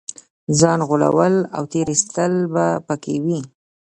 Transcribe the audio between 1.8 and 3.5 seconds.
ایستل به په کې وي.